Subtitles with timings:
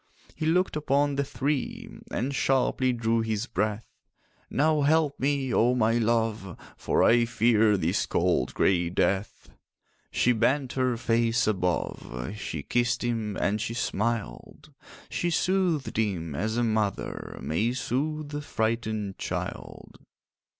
[0.33, 3.85] He looked upon the three, And sharply drew his breath:
[4.49, 9.51] 'Now help me, oh my love, For I fear this cold grey death.'
[10.09, 14.73] She bent her face above, She kissed him and she smiled;
[15.07, 19.99] She soothed him as a mother May sooth a frightened child.